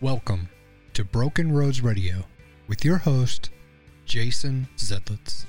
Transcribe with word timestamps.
Welcome 0.00 0.48
to 0.94 1.04
Broken 1.04 1.52
Roads 1.52 1.82
Radio 1.82 2.24
with 2.66 2.84
your 2.84 2.98
host, 2.98 3.50
Jason 4.06 4.68
Zedlitz. 4.76 5.44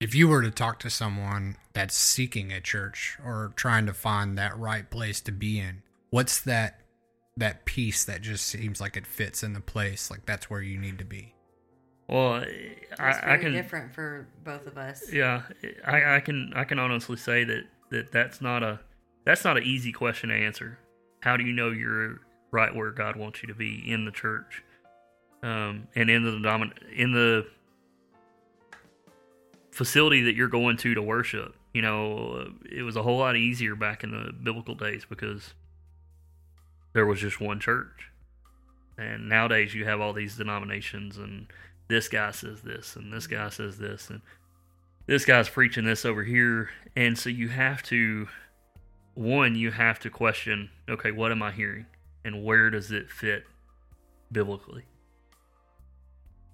If 0.00 0.14
you 0.14 0.28
were 0.28 0.42
to 0.42 0.50
talk 0.50 0.78
to 0.80 0.90
someone 0.90 1.56
that's 1.72 1.94
seeking 1.96 2.52
a 2.52 2.60
church 2.60 3.18
or 3.24 3.52
trying 3.56 3.86
to 3.86 3.94
find 3.94 4.36
that 4.38 4.56
right 4.58 4.88
place 4.88 5.20
to 5.22 5.32
be 5.32 5.58
in, 5.58 5.82
what's 6.10 6.40
that 6.42 6.78
that 7.36 7.64
piece 7.64 8.04
that 8.04 8.20
just 8.20 8.46
seems 8.46 8.78
like 8.80 8.96
it 8.96 9.06
fits 9.06 9.42
in 9.42 9.54
the 9.54 9.60
place, 9.60 10.10
like 10.10 10.26
that's 10.26 10.50
where 10.50 10.60
you 10.60 10.78
need 10.78 10.98
to 10.98 11.04
be? 11.04 11.34
Well, 12.08 12.44
It's 12.46 13.00
I, 13.00 13.12
very 13.20 13.32
I 13.32 13.36
can. 13.38 13.52
different 13.52 13.94
for 13.94 14.28
both 14.44 14.66
of 14.66 14.76
us. 14.76 15.10
Yeah, 15.12 15.42
I, 15.86 16.16
I 16.16 16.20
can. 16.20 16.52
I 16.54 16.64
can 16.64 16.78
honestly 16.78 17.16
say 17.16 17.44
that, 17.44 17.64
that 17.90 18.12
that's 18.12 18.40
not 18.42 18.62
a 18.62 18.80
that's 19.24 19.44
not 19.44 19.56
an 19.56 19.62
easy 19.62 19.92
question 19.92 20.30
to 20.30 20.34
answer. 20.34 20.78
How 21.20 21.36
do 21.36 21.44
you 21.44 21.52
know 21.52 21.70
you're 21.70 22.20
right 22.50 22.74
where 22.74 22.90
God 22.90 23.16
wants 23.16 23.42
you 23.42 23.48
to 23.48 23.54
be 23.54 23.82
in 23.86 24.04
the 24.04 24.10
church, 24.10 24.62
um, 25.42 25.88
and 25.94 26.10
in 26.10 26.24
the 26.24 26.32
domin- 26.32 26.72
in 26.94 27.12
the 27.12 27.46
facility 29.70 30.22
that 30.22 30.34
you're 30.34 30.48
going 30.48 30.76
to 30.78 30.94
to 30.94 31.02
worship? 31.02 31.54
You 31.72 31.82
know, 31.82 32.52
it 32.70 32.82
was 32.82 32.96
a 32.96 33.02
whole 33.02 33.18
lot 33.18 33.36
easier 33.36 33.74
back 33.74 34.04
in 34.04 34.10
the 34.10 34.32
biblical 34.32 34.74
days 34.74 35.06
because 35.08 35.54
there 36.92 37.06
was 37.06 37.20
just 37.20 37.40
one 37.40 37.60
church, 37.60 38.10
and 38.98 39.28
nowadays 39.28 39.74
you 39.74 39.84
have 39.84 40.00
all 40.00 40.12
these 40.12 40.36
denominations 40.36 41.16
and 41.16 41.46
this 41.88 42.08
guy 42.08 42.30
says 42.30 42.62
this 42.62 42.96
and 42.96 43.12
this 43.12 43.26
guy 43.26 43.48
says 43.50 43.76
this 43.76 44.08
and 44.08 44.22
this 45.06 45.24
guy's 45.24 45.48
preaching 45.48 45.84
this 45.84 46.04
over 46.04 46.22
here 46.22 46.70
and 46.96 47.18
so 47.18 47.28
you 47.28 47.48
have 47.48 47.82
to 47.82 48.26
one 49.14 49.54
you 49.54 49.70
have 49.70 49.98
to 50.00 50.10
question 50.10 50.70
okay 50.88 51.10
what 51.10 51.32
am 51.32 51.42
i 51.42 51.50
hearing? 51.50 51.86
And 52.24 52.44
where 52.44 52.70
does 52.70 52.92
it 52.92 53.10
fit 53.10 53.44
biblically? 54.30 54.84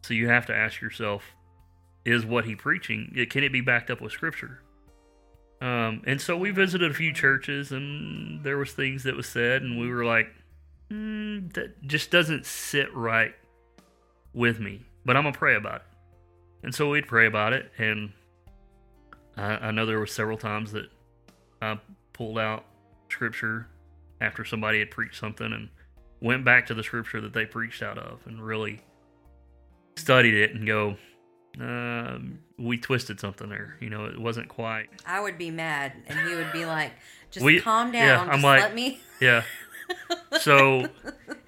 So 0.02 0.14
you 0.14 0.28
have 0.28 0.46
to 0.46 0.54
ask 0.54 0.80
yourself 0.80 1.22
is 2.04 2.24
what 2.24 2.46
he 2.46 2.56
preaching 2.56 3.14
can 3.30 3.44
it 3.44 3.52
be 3.52 3.60
backed 3.60 3.90
up 3.90 4.00
with 4.00 4.12
scripture? 4.12 4.62
Um, 5.60 6.02
and 6.06 6.20
so 6.20 6.36
we 6.36 6.52
visited 6.52 6.90
a 6.90 6.94
few 6.94 7.12
churches 7.12 7.72
and 7.72 8.44
there 8.44 8.58
was 8.58 8.72
things 8.72 9.02
that 9.02 9.16
was 9.16 9.26
said 9.26 9.62
and 9.62 9.78
we 9.78 9.90
were 9.90 10.04
like 10.04 10.28
mm, 10.90 11.52
that 11.54 11.82
just 11.82 12.10
doesn't 12.10 12.46
sit 12.46 12.94
right 12.94 13.34
with 14.32 14.60
me 14.60 14.82
but 15.04 15.16
i'm 15.16 15.24
gonna 15.24 15.36
pray 15.36 15.56
about 15.56 15.76
it. 15.76 15.82
And 16.62 16.74
so 16.74 16.90
we'd 16.90 17.06
pray 17.06 17.26
about 17.26 17.52
it 17.52 17.70
and 17.78 18.12
I, 19.36 19.68
I 19.68 19.70
know 19.70 19.86
there 19.86 19.98
were 19.98 20.06
several 20.06 20.38
times 20.38 20.72
that 20.72 20.86
I 21.62 21.78
pulled 22.18 22.38
out 22.38 22.64
scripture 23.08 23.68
after 24.20 24.44
somebody 24.44 24.80
had 24.80 24.90
preached 24.90 25.18
something 25.18 25.52
and 25.52 25.68
went 26.20 26.44
back 26.44 26.66
to 26.66 26.74
the 26.74 26.82
scripture 26.82 27.20
that 27.20 27.32
they 27.32 27.46
preached 27.46 27.80
out 27.82 27.96
of 27.96 28.20
and 28.26 28.44
really 28.44 28.82
studied 29.96 30.34
it 30.34 30.52
and 30.54 30.66
go, 30.66 30.96
um, 31.60 32.40
we 32.58 32.76
twisted 32.76 33.20
something 33.20 33.48
there. 33.48 33.76
You 33.80 33.88
know, 33.90 34.04
it 34.06 34.18
wasn't 34.20 34.48
quite. 34.48 34.88
I 35.06 35.20
would 35.20 35.38
be 35.38 35.50
mad, 35.52 35.92
and 36.08 36.18
he 36.28 36.34
would 36.34 36.52
be 36.52 36.66
like, 36.66 36.92
"Just 37.30 37.46
We- 37.46 37.60
calm 37.60 37.92
down. 37.92 38.06
yeah, 38.06 38.20
I'm 38.22 38.28
just 38.32 38.44
like- 38.44 38.60
let 38.62 38.74
me." 38.74 39.00
Yeah. 39.20 39.42
So, 40.40 40.80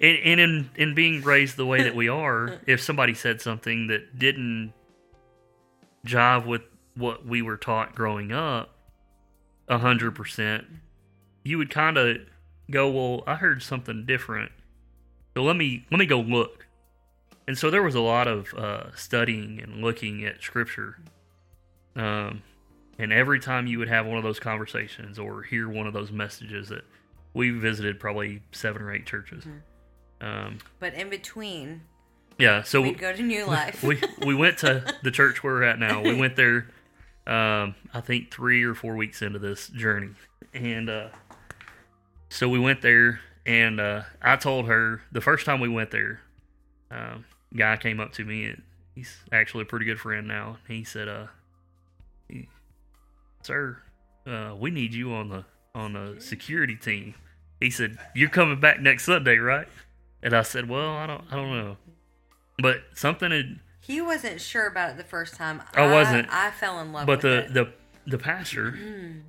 and, 0.01 0.17
and 0.25 0.39
in 0.39 0.69
in 0.75 0.95
being 0.95 1.21
raised 1.21 1.55
the 1.57 1.65
way 1.65 1.83
that 1.83 1.95
we 1.95 2.09
are, 2.09 2.59
if 2.65 2.81
somebody 2.81 3.13
said 3.13 3.39
something 3.39 3.87
that 3.87 4.17
didn't 4.17 4.73
jive 6.05 6.45
with 6.47 6.63
what 6.95 7.25
we 7.25 7.41
were 7.41 7.55
taught 7.57 7.93
growing 7.95 8.31
up, 8.33 8.75
hundred 9.79 10.11
percent, 10.15 10.65
you 11.43 11.57
would 11.57 11.69
kind 11.69 11.97
of 11.97 12.17
go, 12.69 12.89
"Well, 12.89 13.23
I 13.27 13.35
heard 13.35 13.63
something 13.63 14.05
different, 14.05 14.51
so 15.35 15.43
let 15.43 15.55
me 15.55 15.85
let 15.91 15.99
me 15.99 16.05
go 16.05 16.19
look." 16.19 16.67
And 17.47 17.57
so 17.57 17.69
there 17.69 17.83
was 17.83 17.95
a 17.95 17.99
lot 18.01 18.27
of 18.27 18.53
uh, 18.53 18.95
studying 18.95 19.59
and 19.61 19.81
looking 19.81 20.23
at 20.23 20.41
scripture. 20.41 20.97
Um, 21.95 22.43
and 22.97 23.11
every 23.11 23.39
time 23.39 23.67
you 23.67 23.79
would 23.79 23.89
have 23.89 24.05
one 24.05 24.17
of 24.17 24.23
those 24.23 24.39
conversations 24.39 25.17
or 25.19 25.41
hear 25.41 25.67
one 25.67 25.87
of 25.87 25.93
those 25.93 26.11
messages 26.11 26.69
that 26.69 26.83
we 27.33 27.49
visited 27.49 27.99
probably 27.99 28.41
seven 28.51 28.81
or 28.81 28.93
eight 28.93 29.05
churches. 29.05 29.45
Um, 30.21 30.59
But 30.79 30.93
in 30.93 31.09
between, 31.09 31.81
yeah, 32.37 32.61
so 32.63 32.81
we'd 32.81 32.99
go 32.99 33.11
to 33.11 33.21
New 33.23 33.45
Life. 33.47 33.83
we 33.83 33.99
we 34.25 34.35
went 34.35 34.59
to 34.59 34.83
the 35.03 35.11
church 35.11 35.43
where 35.43 35.53
we're 35.55 35.63
at 35.63 35.79
now. 35.79 36.01
We 36.01 36.13
went 36.13 36.35
there, 36.35 36.67
um, 37.27 37.75
I 37.93 38.01
think 38.01 38.31
three 38.31 38.63
or 38.63 38.73
four 38.73 38.95
weeks 38.95 39.21
into 39.21 39.39
this 39.39 39.67
journey, 39.69 40.11
and 40.53 40.89
uh, 40.89 41.07
so 42.29 42.47
we 42.47 42.59
went 42.59 42.81
there, 42.81 43.19
and 43.45 43.79
uh, 43.79 44.03
I 44.21 44.37
told 44.37 44.67
her 44.67 45.01
the 45.11 45.21
first 45.21 45.45
time 45.45 45.59
we 45.59 45.69
went 45.69 45.91
there, 45.91 46.21
um, 46.89 47.25
guy 47.55 47.77
came 47.77 47.99
up 47.99 48.13
to 48.13 48.25
me. 48.25 48.45
And 48.45 48.61
he's 48.95 49.17
actually 49.31 49.63
a 49.63 49.65
pretty 49.65 49.85
good 49.85 49.99
friend 49.99 50.27
now. 50.27 50.57
He 50.67 50.83
said, 50.83 51.07
"Uh, 51.07 51.27
sir, 53.43 53.81
uh, 54.25 54.55
we 54.57 54.71
need 54.71 54.93
you 54.93 55.13
on 55.13 55.29
the 55.29 55.45
on 55.75 55.93
the 55.93 56.21
security 56.21 56.75
team." 56.75 57.15
He 57.59 57.69
said, 57.69 57.97
"You're 58.15 58.29
coming 58.29 58.59
back 58.59 58.79
next 58.79 59.05
Sunday, 59.05 59.37
right?" 59.37 59.67
And 60.23 60.33
I 60.33 60.43
said, 60.43 60.69
"Well, 60.69 60.95
I 60.95 61.07
don't, 61.07 61.23
I 61.31 61.35
don't 61.35 61.51
know." 61.51 61.77
But 62.59 62.81
something 62.93 63.31
had, 63.31 63.59
he 63.81 63.99
wasn't 63.99 64.39
sure 64.39 64.67
about 64.67 64.91
it 64.91 64.97
the 64.97 65.03
first 65.03 65.35
time. 65.35 65.61
I 65.73 65.91
wasn't. 65.91 66.27
I, 66.31 66.51
fell 66.51 66.79
in 66.79 66.93
love. 66.93 67.05
but 67.07 67.17
with 67.17 67.21
the 67.23 67.37
it. 67.45 67.53
the 67.53 67.73
the 68.07 68.17
pastor 68.17 68.71
Mm. 68.71 69.21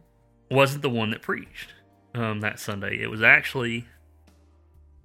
wasn't 0.50 0.82
the 0.82 0.90
one 0.90 1.10
that 1.10 1.22
preached 1.22 1.74
um, 2.14 2.40
that 2.40 2.60
Sunday. 2.60 3.00
It 3.02 3.08
was 3.10 3.22
actually, 3.22 3.86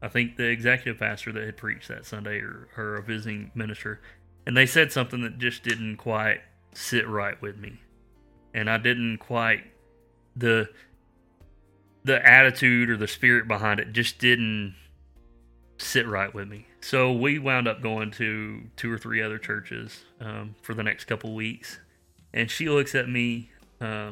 I 0.02 0.08
think, 0.10 0.36
the 0.38 0.46
executive 0.50 1.00
pastor 1.00 1.32
that 1.32 1.44
had 1.44 1.58
preached 1.58 1.88
that 1.88 2.06
Sunday, 2.06 2.40
or 2.40 2.68
or 2.78 2.96
a 2.96 3.02
visiting 3.04 3.52
minister, 3.56 4.00
and 4.46 4.56
they 4.56 4.66
said 4.66 4.92
something 4.92 5.22
that 5.22 5.38
just 5.38 5.64
didn't 5.64 5.98
quite 5.98 6.42
sit 6.74 7.08
right 7.08 7.42
with 7.42 7.58
me, 7.58 7.80
and 8.54 8.70
I 8.70 8.78
didn't 8.78 9.18
quite 9.18 9.64
the 10.36 10.70
the 12.04 12.26
attitude 12.26 12.90
or 12.90 12.96
the 12.98 13.08
spirit 13.08 13.48
behind 13.50 13.80
it 13.82 13.92
just 13.92 14.18
didn't 14.20 14.76
sit 15.78 16.08
right 16.08 16.34
with 16.34 16.48
me. 16.48 16.68
So 16.82 17.12
we 17.12 17.40
wound 17.40 17.68
up 17.68 17.82
going 17.82 18.12
to 18.12 18.62
two 18.76 18.92
or 18.92 18.98
three 18.98 19.22
other 19.22 19.38
churches 19.38 20.04
um, 20.20 20.56
for 20.62 20.74
the 20.74 20.84
next 20.84 21.06
couple 21.06 21.34
weeks, 21.36 21.80
and 22.34 22.50
she 22.50 22.70
looks 22.70 22.96
at 22.96 23.10
me 23.10 23.52
uh, 23.82 24.12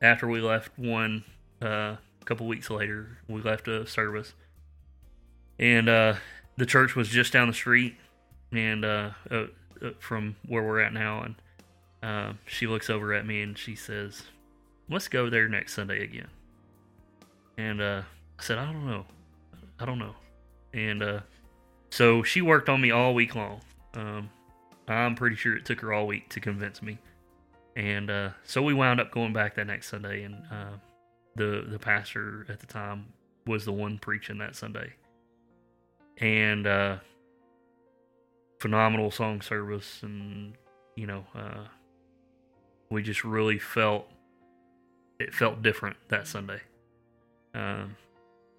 after 0.00 0.26
we 0.28 0.40
left 0.40 0.70
one 0.78 1.24
uh, 1.62 1.96
a 1.96 2.24
couple 2.24 2.46
weeks 2.46 2.70
later. 2.70 3.18
We 3.28 3.42
left 3.42 3.68
a 3.68 3.86
service, 3.86 4.34
and 5.58 5.88
uh, 5.88 6.14
the 6.56 6.66
church 6.66 6.96
was 6.96 7.08
just 7.08 7.32
down 7.32 7.48
the 7.48 7.54
street, 7.54 7.96
and 8.52 8.84
uh, 8.84 9.10
from 9.98 10.36
where 10.46 10.62
we're 10.62 10.80
at 10.80 10.92
now, 10.92 11.22
and 11.22 11.34
uh, 12.02 12.32
she 12.46 12.66
looks 12.66 12.90
over 12.90 13.14
at 13.14 13.26
me 13.26 13.42
and 13.42 13.56
she 13.56 13.74
says, 13.74 14.22
"Let's 14.88 15.08
go 15.08 15.30
there 15.30 15.48
next 15.48 15.74
Sunday 15.74 16.04
again." 16.04 16.28
And 17.56 17.80
uh, 17.80 18.02
I 18.38 18.42
said, 18.42 18.58
"I 18.58 18.66
don't 18.66 18.86
know, 18.86 19.06
I 19.78 19.86
don't 19.86 19.98
know," 19.98 20.14
and 20.74 21.02
uh, 21.02 21.20
so 21.90 22.22
she 22.22 22.42
worked 22.42 22.68
on 22.68 22.80
me 22.80 22.90
all 22.90 23.14
week 23.14 23.34
long. 23.34 23.60
Um, 23.94 24.30
I'm 24.88 25.14
pretty 25.14 25.36
sure 25.36 25.56
it 25.56 25.64
took 25.64 25.80
her 25.80 25.92
all 25.92 26.06
week 26.06 26.28
to 26.30 26.40
convince 26.40 26.82
me. 26.82 26.98
And 27.76 28.10
uh, 28.10 28.30
so 28.44 28.62
we 28.62 28.74
wound 28.74 29.00
up 29.00 29.10
going 29.10 29.32
back 29.32 29.54
that 29.54 29.66
next 29.66 29.88
Sunday, 29.88 30.24
and 30.24 30.42
uh, 30.50 30.76
the 31.36 31.64
the 31.68 31.78
pastor 31.78 32.46
at 32.48 32.60
the 32.60 32.66
time 32.66 33.06
was 33.46 33.64
the 33.64 33.72
one 33.72 33.98
preaching 33.98 34.38
that 34.38 34.54
Sunday. 34.54 34.92
And 36.18 36.66
uh, 36.66 36.96
phenomenal 38.60 39.10
song 39.10 39.40
service, 39.40 40.00
and 40.02 40.54
you 40.96 41.06
know, 41.06 41.24
uh, 41.34 41.64
we 42.90 43.02
just 43.02 43.24
really 43.24 43.58
felt 43.58 44.06
it 45.18 45.34
felt 45.34 45.62
different 45.62 45.96
that 46.08 46.26
Sunday. 46.26 46.60
Um, 47.54 47.96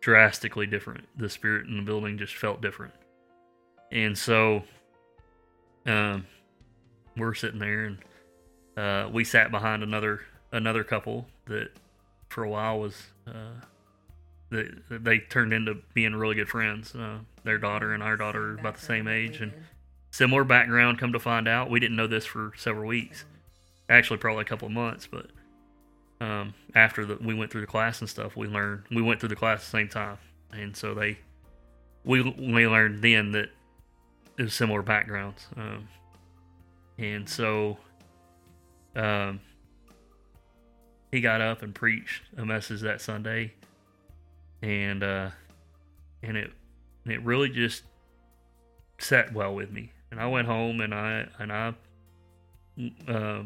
drastically 0.05 0.67
different. 0.67 1.03
The 1.17 1.27
spirit 1.27 1.65
in 1.65 1.77
the 1.77 1.81
building 1.81 2.19
just 2.19 2.35
felt 2.35 2.61
different. 2.61 2.93
And 3.91 4.15
so 4.15 4.61
um, 5.87 6.27
we're 7.17 7.33
sitting 7.33 7.57
there 7.57 7.85
and 7.85 7.97
uh, 8.77 9.09
we 9.11 9.23
sat 9.23 9.49
behind 9.49 9.81
another 9.81 10.21
another 10.51 10.83
couple 10.83 11.25
that 11.47 11.69
for 12.29 12.43
a 12.43 12.49
while 12.49 12.79
was 12.79 13.01
uh, 13.27 13.55
they, 14.51 14.67
they 14.91 15.17
turned 15.17 15.53
into 15.53 15.77
being 15.95 16.13
really 16.13 16.35
good 16.35 16.49
friends. 16.49 16.93
Uh, 16.93 17.17
their 17.43 17.57
daughter 17.57 17.91
and 17.91 18.03
our 18.03 18.15
daughter 18.15 18.51
are 18.51 18.59
about 18.59 18.75
the 18.75 18.85
same 18.85 19.07
age 19.07 19.41
and 19.41 19.53
similar 20.11 20.43
background. 20.43 20.99
Come 20.99 21.13
to 21.13 21.19
find 21.19 21.47
out, 21.47 21.71
we 21.71 21.79
didn't 21.79 21.97
know 21.97 22.05
this 22.05 22.27
for 22.27 22.51
several 22.55 22.87
weeks, 22.87 23.25
actually 23.89 24.17
probably 24.17 24.43
a 24.43 24.45
couple 24.45 24.67
of 24.67 24.71
months. 24.71 25.07
But 25.07 25.31
um, 26.21 26.53
after 26.73 27.05
the, 27.05 27.17
we 27.17 27.33
went 27.33 27.51
through 27.51 27.61
the 27.61 27.67
class 27.67 27.99
and 27.99 28.09
stuff, 28.09 28.35
we 28.35 28.47
learned 28.47 28.83
we 28.91 29.01
went 29.01 29.19
through 29.19 29.29
the 29.29 29.35
class 29.35 29.59
at 29.59 29.65
the 29.65 29.69
same 29.69 29.89
time, 29.89 30.17
and 30.51 30.75
so 30.75 30.93
they 30.93 31.17
we 32.03 32.21
we 32.21 32.67
learned 32.67 33.01
then 33.01 33.31
that 33.33 33.49
it 34.37 34.43
was 34.43 34.53
similar 34.53 34.81
backgrounds, 34.81 35.47
um, 35.57 35.87
and 36.97 37.27
so 37.27 37.77
um, 38.95 39.39
he 41.11 41.21
got 41.21 41.41
up 41.41 41.61
and 41.61 41.73
preached 41.73 42.23
a 42.37 42.45
message 42.45 42.81
that 42.81 43.01
Sunday, 43.01 43.53
and 44.61 45.03
uh, 45.03 45.29
and 46.23 46.37
it 46.37 46.51
it 47.05 47.21
really 47.23 47.49
just 47.49 47.83
sat 48.99 49.33
well 49.33 49.53
with 49.53 49.71
me. 49.71 49.91
And 50.11 50.19
I 50.19 50.27
went 50.27 50.47
home 50.47 50.81
and 50.81 50.93
I 50.93 51.27
and 51.39 51.51
I 51.51 51.73
uh, 53.07 53.43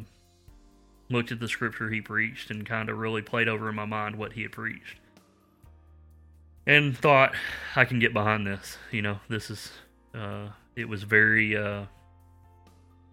looked 1.09 1.31
at 1.31 1.39
the 1.39 1.47
scripture 1.47 1.89
he 1.89 2.01
preached 2.01 2.51
and 2.51 2.65
kind 2.65 2.89
of 2.89 2.97
really 2.97 3.21
played 3.21 3.47
over 3.47 3.69
in 3.69 3.75
my 3.75 3.85
mind 3.85 4.15
what 4.15 4.33
he 4.33 4.43
had 4.43 4.51
preached, 4.51 4.97
and 6.67 6.97
thought 6.97 7.33
I 7.75 7.85
can 7.85 7.99
get 7.99 8.13
behind 8.13 8.45
this. 8.45 8.77
You 8.91 9.01
know, 9.01 9.19
this 9.27 9.49
is 9.49 9.71
uh, 10.13 10.49
it 10.75 10.87
was 10.87 11.03
very 11.03 11.57
uh, 11.57 11.85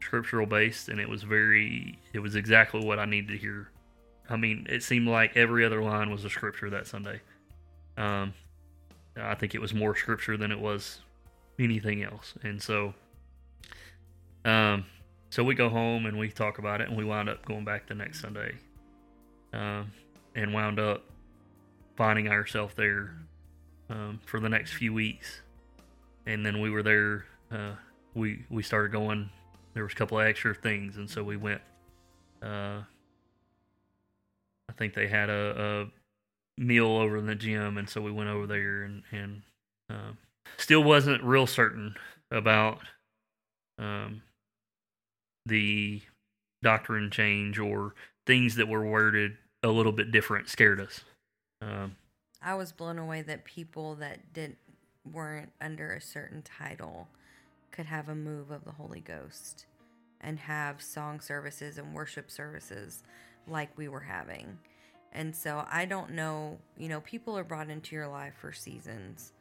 scriptural 0.03 0.47
based, 0.47 0.89
and 0.89 1.01
it 1.01 1.09
was 1.09 1.23
very 1.23 1.99
it 2.13 2.21
was 2.21 2.37
exactly 2.37 2.85
what 2.85 2.99
I 2.99 3.05
needed 3.05 3.29
to 3.29 3.39
hear. 3.39 3.71
I 4.29 4.37
mean, 4.37 4.67
it 4.69 4.83
seemed 4.83 5.09
like 5.09 5.37
every 5.37 5.65
other 5.65 5.83
line 5.83 6.11
was 6.11 6.25
a 6.25 6.31
scripture 6.31 6.71
that 6.71 6.87
Sunday. 6.87 7.21
Um, 7.97 8.35
I 9.17 9.35
think 9.35 9.55
it 9.55 9.61
was 9.61 9.73
more 9.73 9.97
scripture 9.97 10.37
than 10.37 10.53
it 10.53 10.59
was 10.59 11.01
anything 11.59 12.03
else, 12.03 12.35
and 12.43 12.63
so, 12.63 12.93
um, 14.45 14.85
so 15.37 15.45
we 15.45 15.55
go 15.55 15.69
home 15.69 16.07
and 16.07 16.19
we 16.19 16.31
talk 16.31 16.57
about 16.57 16.81
it, 16.81 16.89
and 16.89 16.97
we 16.97 17.05
wound 17.05 17.29
up 17.29 17.45
going 17.45 17.63
back 17.63 17.87
the 17.87 17.95
next 17.95 18.23
Sunday, 18.23 18.55
um, 19.53 19.93
and 20.35 20.55
wound 20.55 20.81
up 20.81 21.05
finding 21.95 22.27
ourselves 22.29 22.73
there 22.75 23.15
um, 23.91 24.19
for 24.25 24.41
the 24.41 24.49
next 24.49 24.73
few 24.73 24.95
weeks, 24.95 25.43
and 26.25 26.45
then 26.45 26.59
we 26.63 26.71
were 26.71 26.83
there. 26.83 27.27
Uh, 27.53 27.73
we 28.15 28.47
we 28.49 28.63
started 28.63 28.93
going. 28.93 29.29
There 29.75 29.83
was 29.83 29.93
a 29.93 29.97
couple 29.97 30.19
of 30.19 30.27
extra 30.27 30.55
things, 30.55 30.97
and 30.97 31.09
so 31.09 31.23
we 31.23 31.37
went. 31.37 31.61
Uh, 32.43 32.81
I 34.71 34.73
think 34.79 34.95
they 34.95 35.07
had 35.07 35.29
a, 35.29 35.91
a 36.59 36.61
meal 36.61 36.87
over 36.87 37.19
in 37.19 37.27
the 37.27 37.35
gym, 37.35 37.77
and 37.77 37.91
so 37.91 38.01
we 38.01 38.11
went 38.11 38.31
over 38.31 38.47
there 38.47 38.85
and 38.85 39.03
and 39.13 39.43
uh, 39.91 40.13
still 40.57 40.83
wasn't 40.83 41.23
real 41.23 41.47
certain 41.47 41.95
about 42.31 42.79
um, 43.79 44.23
the 45.47 46.03
doctrine 46.63 47.11
change 47.11 47.59
or 47.59 47.95
things 48.27 48.57
that 48.57 48.69
were 48.69 48.85
worded 48.85 49.37
a 49.63 49.69
little 49.69 49.93
bit 49.93 50.11
different 50.11 50.49
scared 50.49 50.81
us. 50.81 51.03
Um, 51.63 51.97
I 52.43 52.55
was 52.55 52.73
blown 52.73 52.99
away 52.99 53.23
that 53.23 53.45
people 53.45 53.95
that 53.97 54.33
didn't 54.33 54.59
weren't 55.13 55.53
under 55.61 55.93
a 55.93 56.01
certain 56.01 56.43
title 56.43 57.09
could 57.71 57.87
have 57.87 58.09
a 58.09 58.15
move 58.15 58.51
of 58.51 58.65
the 58.65 58.73
Holy 58.73 59.01
Ghost 59.01 59.67
and 60.21 60.39
have 60.41 60.83
song 60.83 61.21
services 61.21 61.79
and 61.79 61.95
worship 61.95 62.31
services 62.31 63.05
like 63.47 63.77
we 63.77 63.89
were 63.89 64.01
having. 64.01 64.59
And 65.13 65.35
so 65.35 65.65
I 65.71 65.85
don't 65.85 66.13
know, 66.13 66.59
you 66.77 66.89
know, 66.89 67.01
people 67.01 67.39
are 67.39 67.45
brought 67.45 67.71
into 67.71 67.95
your 67.95 68.09
life 68.09 68.35
for 68.41 68.53
seasons. 68.53 69.33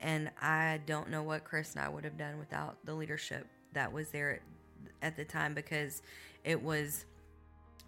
And 0.00 0.30
I 0.40 0.80
don't 0.86 1.10
know 1.10 1.22
what 1.22 1.44
Kris 1.44 1.74
and 1.74 1.84
I 1.84 1.88
would 1.88 2.04
have 2.04 2.16
done 2.16 2.38
without 2.38 2.76
the 2.84 2.94
leadership 2.94 3.46
that 3.72 3.92
was 3.92 4.10
there 4.10 4.40
at, 5.02 5.16
the 5.16 5.24
time 5.24 5.54
because 5.54 6.02
it 6.44 6.62
was 6.62 7.04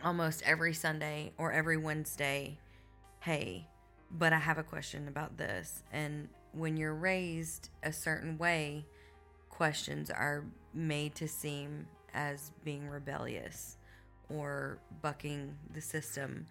almost 0.05 0.43
every 0.45 0.75
Sunday 0.75 1.33
or 1.39 1.53
every 1.53 1.77
Wednesday, 1.77 2.59
hey, 3.21 3.67
but 4.11 4.33
I 4.33 4.39
have 4.39 4.59
a 4.59 4.63
question 4.63 5.09
about 5.09 5.37
this. 5.37 5.83
And 5.93 6.29
when 6.53 6.77
you're 6.77 6.95
raised 6.95 7.71
a 7.83 7.93
certain 7.93 8.37
way, 8.37 8.85
questions 9.49 10.11
are 10.11 10.45
made 10.75 11.15
to 11.17 11.29
seem 11.29 11.87
as 12.15 12.53
being 12.65 12.89
rebellious 12.89 13.77
or 14.29 14.79
bucking 15.01 15.55
the 15.73 15.81
system. 15.81 16.47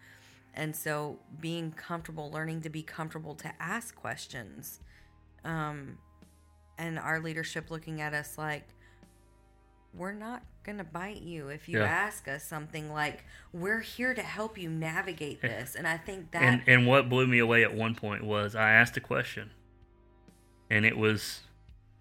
And 0.54 0.76
so 0.76 1.20
being 1.40 1.72
comfortable, 1.72 2.32
learning 2.32 2.62
to 2.62 2.70
be 2.70 2.84
comfortable 2.84 3.36
to 3.36 3.52
ask 3.60 3.96
questions, 3.96 4.80
um, 5.44 5.98
and 6.78 7.00
our 7.00 7.20
leadership 7.20 7.70
looking 7.70 8.02
at 8.02 8.14
us 8.14 8.38
like, 8.38 8.68
we're 9.94 10.14
not 10.14 10.44
going 10.64 10.78
to 10.78 10.84
bite 10.84 11.22
you 11.22 11.50
if 11.50 11.68
you 11.68 11.80
Yeah. 11.80 11.86
ask 11.86 12.28
us 12.28 12.44
something 12.44 12.92
like, 12.92 13.24
we're 13.52 13.80
here 13.82 14.14
to 14.14 14.22
help 14.22 14.58
you 14.58 14.70
navigate 14.70 15.40
eh, 15.44 15.48
this. 15.48 15.76
And 15.76 15.88
I 15.88 15.98
think 15.98 16.32
that. 16.32 16.44
and 16.44 16.62
and 16.68 16.88
what 16.88 17.10
blew 17.10 17.28
me 17.28 17.40
away 17.40 17.64
at 17.64 17.74
one 17.74 17.96
point 17.96 18.24
was 18.24 18.56
I 18.56 18.72
asked 18.72 18.96
a 18.98 19.02
question, 19.02 19.52
and 20.70 20.86
it 20.86 20.98
was 20.98 21.42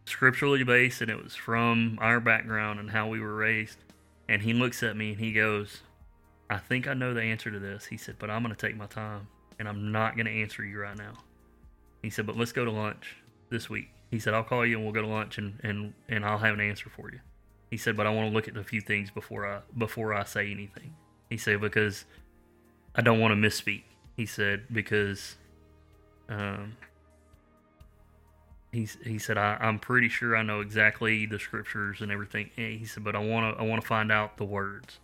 scripturally 0.07 0.63
based, 0.65 1.01
and 1.01 1.11
it 1.11 1.23
was 1.23 1.35
from 1.35 1.99
our 2.01 2.21
background 2.21 2.81
and 2.81 2.91
how 2.91 3.09
we 3.09 3.21
were 3.21 3.35
raised. 3.35 3.79
And 4.29 4.43
he 4.43 4.53
looks 4.53 4.83
at 4.83 4.97
me 4.97 5.11
and 5.13 5.21
he 5.21 5.33
goes, 5.33 5.83
"I 6.49 6.59
think 6.59 6.87
I 6.87 6.95
know 6.95 7.15
the 7.15 7.23
answer 7.23 7.51
to 7.51 7.59
this." 7.59 7.87
He 7.87 7.97
said, 7.97 8.17
"But 8.19 8.31
I'm 8.31 8.43
going 8.43 8.55
to 8.55 8.67
take 8.67 8.77
my 8.77 8.87
time, 8.87 9.27
and 9.59 9.69
I'm 9.69 9.91
not 9.91 10.15
going 10.17 10.27
to 10.27 10.33
answer 10.43 10.65
you 10.65 10.79
right 10.81 10.97
now." 10.97 11.15
He 12.03 12.11
said, 12.11 12.27
"But 12.27 12.37
let's 12.37 12.53
go 12.53 12.65
to 12.65 12.71
lunch 12.71 13.17
this 13.49 13.69
week." 13.69 13.91
He 14.11 14.19
said, 14.21 14.35
"I'll 14.35 14.45
call 14.45 14.65
you 14.65 14.77
and 14.77 14.85
we'll 14.85 14.95
go 14.95 15.03
to 15.03 15.09
lunch, 15.09 15.39
and 15.39 15.59
and 15.65 15.95
and 16.09 16.25
I'll 16.25 16.39
have 16.39 16.55
an 16.55 16.61
answer 16.61 16.89
for 16.91 17.11
you." 17.11 17.21
He 17.71 17.77
said, 17.77 17.97
"But 17.97 18.07
I 18.07 18.11
want 18.11 18.31
to 18.31 18.35
look 18.35 18.49
at 18.49 18.57
a 18.57 18.65
few 18.65 18.81
things 18.81 19.11
before 19.11 19.47
I 19.47 19.61
before 19.77 20.13
I 20.13 20.25
say 20.25 20.51
anything." 20.51 20.95
He 21.29 21.37
said, 21.37 21.61
"Because." 21.61 22.05
I 22.95 23.03
don't 23.03 23.21
want 23.21 23.33
to 23.33 23.49
misspeak. 23.49 23.83
He 24.17 24.27
said 24.27 24.65
because 24.71 25.37
um, 26.29 26.77
he 28.73 28.89
he 29.05 29.19
said 29.19 29.39
I, 29.39 29.57
I'm 29.61 29.79
pretty 29.79 30.09
sure 30.09 30.37
I 30.37 30.43
know 30.43 30.61
exactly 30.61 31.27
the 31.27 31.39
scriptures 31.39 32.01
and 32.01 32.11
everything. 32.11 32.51
And 32.57 32.79
he 32.79 32.85
said, 32.85 33.05
but 33.05 33.15
I 33.15 33.21
want 33.21 33.57
to 33.57 33.63
I 33.63 33.65
want 33.65 33.81
to 33.81 33.87
find 33.87 34.11
out 34.13 34.37
the 34.37 34.45
words. 34.45 34.99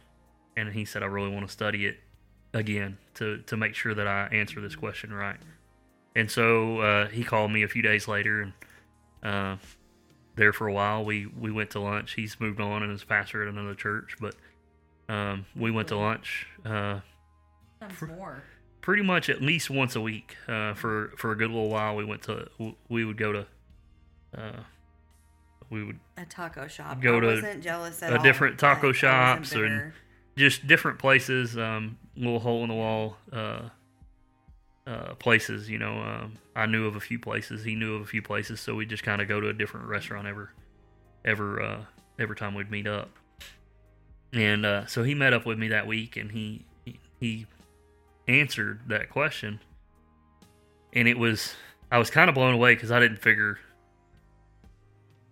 And 0.56 0.72
he 0.72 0.84
said 0.84 1.02
I 1.02 1.06
really 1.06 1.30
want 1.30 1.46
to 1.46 1.52
study 1.52 1.86
it 1.86 1.98
again 2.52 2.98
to 3.14 3.38
to 3.38 3.56
make 3.56 3.74
sure 3.74 3.94
that 3.94 4.06
I 4.06 4.28
answer 4.32 4.60
this 4.60 4.76
question 4.76 5.12
right. 5.12 5.38
And 6.14 6.30
so 6.30 6.80
uh, 6.80 7.08
he 7.08 7.22
called 7.24 7.52
me 7.52 7.62
a 7.62 7.68
few 7.68 7.82
days 7.82 8.08
later 8.08 8.42
and 8.42 8.52
uh, 9.22 9.56
there 10.36 10.52
for 10.52 10.66
a 10.68 10.72
while. 10.72 11.04
We 11.04 11.26
we 11.26 11.50
went 11.50 11.70
to 11.70 11.80
lunch. 11.80 12.14
He's 12.14 12.38
moved 12.38 12.60
on 12.60 12.82
and 12.82 12.92
is 12.92 13.02
pastor 13.04 13.42
at 13.42 13.48
another 13.48 13.74
church, 13.74 14.16
but 14.20 14.34
um, 15.08 15.46
we 15.56 15.70
went 15.70 15.88
to 15.88 15.96
lunch. 15.96 16.46
Uh, 16.64 17.00
Sometimes 17.80 18.16
more. 18.18 18.42
pretty 18.80 19.02
much 19.02 19.28
at 19.28 19.42
least 19.42 19.68
once 19.70 19.96
a 19.96 20.00
week 20.00 20.36
uh, 20.48 20.74
for 20.74 21.12
for 21.16 21.32
a 21.32 21.36
good 21.36 21.48
little 21.50 21.68
while. 21.70 21.96
We 21.96 22.04
went 22.04 22.22
to 22.24 22.48
we 22.88 23.04
would 23.04 23.16
go 23.16 23.32
to 23.32 23.46
uh, 24.36 24.60
we 25.70 25.84
would 25.84 25.98
A 26.16 26.24
taco 26.26 26.66
shop. 26.68 27.00
Go 27.00 27.16
I 27.16 27.20
to 27.20 27.26
wasn't 27.26 27.62
jealous 27.62 28.02
at 28.02 28.12
a 28.12 28.18
all. 28.18 28.22
different 28.22 28.58
taco 28.58 28.78
I- 28.78 28.80
I 28.82 28.88
wasn't 28.88 28.96
shops 28.96 29.52
and- 29.52 29.92
just 30.36 30.66
different 30.66 30.98
places, 30.98 31.56
um, 31.56 31.96
little 32.14 32.38
hole 32.38 32.62
in 32.62 32.68
the 32.68 32.74
wall 32.74 33.16
uh, 33.32 33.70
uh, 34.86 35.14
places. 35.14 35.68
You 35.68 35.78
know, 35.78 35.98
um, 35.98 36.34
I 36.54 36.66
knew 36.66 36.86
of 36.86 36.96
a 36.96 37.00
few 37.00 37.18
places. 37.18 37.64
He 37.64 37.74
knew 37.74 37.96
of 37.96 38.02
a 38.02 38.06
few 38.06 38.22
places, 38.22 38.60
so 38.60 38.74
we 38.74 38.86
just 38.86 39.02
kind 39.02 39.20
of 39.20 39.28
go 39.28 39.40
to 39.40 39.48
a 39.48 39.52
different 39.52 39.86
restaurant 39.86 40.26
ever, 40.26 40.52
ever, 41.24 41.62
uh, 41.62 41.80
every 42.18 42.36
time 42.36 42.54
we'd 42.54 42.70
meet 42.70 42.86
up. 42.86 43.10
And 44.32 44.66
uh, 44.66 44.86
so 44.86 45.02
he 45.02 45.14
met 45.14 45.32
up 45.32 45.46
with 45.46 45.58
me 45.58 45.68
that 45.68 45.86
week, 45.86 46.16
and 46.16 46.30
he 46.30 46.64
he 47.18 47.46
answered 48.28 48.80
that 48.88 49.10
question, 49.10 49.60
and 50.92 51.08
it 51.08 51.18
was 51.18 51.54
I 51.90 51.98
was 51.98 52.10
kind 52.10 52.28
of 52.28 52.34
blown 52.34 52.54
away 52.54 52.74
because 52.74 52.90
I 52.90 53.00
didn't 53.00 53.18
figure. 53.18 53.58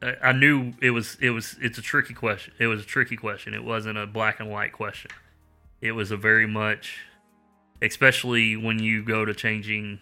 I 0.03 0.15
I 0.23 0.33
knew 0.33 0.73
it 0.81 0.91
was 0.91 1.17
it 1.21 1.31
was 1.31 1.57
it's 1.61 1.79
a 1.79 1.83
tricky 1.83 2.15
question. 2.15 2.55
It 2.59 2.67
was 2.67 2.81
a 2.81 2.87
tricky 2.87 3.17
question. 3.17 3.55
It 3.55 3.65
wasn't 3.65 3.99
a 3.99 4.07
black 4.07 4.41
and 4.41 4.51
white 4.51 4.73
question. 4.73 5.11
It 5.81 5.93
was 5.93 6.11
a 6.11 6.17
very 6.17 6.47
much, 6.47 7.01
especially 7.85 8.57
when 8.57 8.79
you 8.79 9.05
go 9.05 9.25
to 9.25 9.35
changing 9.35 10.01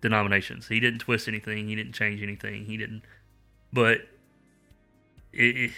denominations. 0.00 0.68
He 0.68 0.80
didn't 0.80 1.00
twist 1.00 1.28
anything. 1.28 1.68
He 1.68 1.76
didn't 1.76 1.92
change 1.92 2.22
anything. 2.22 2.66
He 2.66 2.76
didn't. 2.76 3.02
But 3.72 4.00
it, 5.32 5.70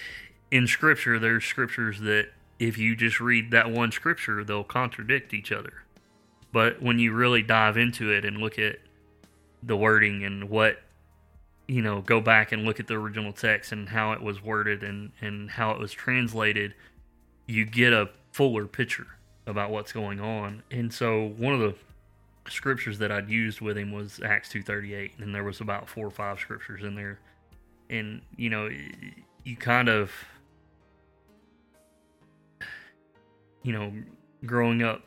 in 0.51 0.67
Scripture, 0.67 1.19
there's 1.19 1.45
scriptures 1.45 2.01
that 2.01 2.29
if 2.59 2.79
you 2.79 2.97
just 2.97 3.21
read 3.21 3.51
that 3.51 3.71
one 3.71 3.91
scripture, 3.93 4.45
they'll 4.45 4.65
contradict 4.65 5.35
each 5.35 5.53
other. 5.53 5.83
But 6.53 6.81
when 6.81 6.99
you 6.99 7.13
really 7.13 7.43
dive 7.43 7.77
into 7.77 8.11
it 8.11 8.25
and 8.25 8.39
look 8.39 8.59
at 8.59 8.77
the 9.63 9.77
wording 9.77 10.25
and 10.25 10.49
what 10.49 10.79
you 11.67 11.81
know, 11.81 12.03
go 12.03 12.21
back 12.21 12.53
and 12.53 12.65
look 12.65 12.79
at 12.79 12.87
the 12.87 12.95
original 12.95 13.33
text 13.33 13.73
and 13.73 13.89
how 13.89 14.13
it 14.13 14.23
was 14.23 14.43
worded 14.43 14.83
and, 14.83 15.13
and 15.21 15.51
how 15.51 15.71
it 15.71 15.79
was 15.79 15.93
translated, 15.93 16.75
you 17.47 17.65
get 17.65 17.93
a 17.93 18.11
fuller 18.33 18.67
picture 18.67 19.07
about 19.47 19.71
what's 19.71 19.93
going 19.93 20.21
on. 20.21 20.63
And 20.71 20.93
so 20.93 21.35
one 21.37 21.55
of 21.55 21.61
the 21.61 21.75
scriptures 22.49 22.99
that 22.99 23.11
I'd 23.11 23.29
used 23.29 23.61
with 23.61 23.77
him 23.77 23.93
was 23.93 24.21
Acts 24.25 24.51
2:38 24.51 25.19
and 25.19 25.35
there 25.35 25.45
was 25.45 25.61
about 25.61 25.89
four 25.89 26.07
or 26.07 26.11
five 26.11 26.39
scriptures 26.41 26.83
in 26.83 26.95
there. 26.95 27.19
And 27.91 28.23
you 28.37 28.51
know, 28.51 28.71
you 29.45 29.57
kind 29.57 29.89
of 29.89 30.11
you 33.63 33.73
know, 33.73 33.93
growing 34.45 34.83
up 34.83 35.03